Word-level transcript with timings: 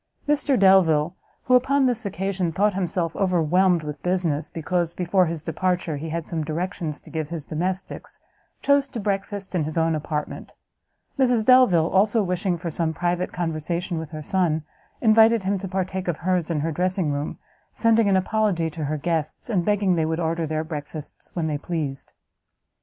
Mr 0.27 0.57
Delvile, 0.59 1.15
who, 1.43 1.53
upon 1.53 1.85
this 1.85 2.07
occasion, 2.07 2.51
thought 2.51 2.73
himself 2.73 3.15
overwhelmed 3.15 3.83
with 3.83 4.01
business, 4.01 4.49
because, 4.49 4.95
before 4.95 5.27
his 5.27 5.43
departure, 5.43 5.97
he 5.97 6.09
had 6.09 6.25
some 6.25 6.43
directions 6.43 6.99
to 6.99 7.11
give 7.11 7.27
to 7.27 7.33
his 7.35 7.45
domestics, 7.45 8.19
chose 8.63 8.87
to 8.87 8.99
breakfast 8.99 9.53
in 9.53 9.63
his 9.63 9.77
own 9.77 9.93
apartment; 9.93 10.53
Mrs 11.19 11.45
Delvile, 11.45 11.85
also, 11.85 12.23
wishing 12.23 12.57
for 12.57 12.71
some 12.71 12.93
private 12.95 13.31
conversation 13.31 13.99
with 13.99 14.09
her 14.09 14.23
son, 14.23 14.63
invited 15.01 15.43
him 15.43 15.59
to 15.59 15.67
partake 15.67 16.07
of 16.07 16.17
hers 16.17 16.49
in 16.49 16.61
her 16.61 16.71
dressing 16.71 17.11
room, 17.11 17.37
sending 17.71 18.09
an 18.09 18.17
apology 18.17 18.71
to 18.71 18.85
her 18.85 18.97
guests, 18.97 19.51
and 19.51 19.63
begging 19.63 19.93
they 19.93 20.05
would 20.07 20.19
order 20.19 20.47
their 20.47 20.63
breakfasts 20.63 21.29
when 21.35 21.45
they 21.45 21.59
pleased. 21.59 22.11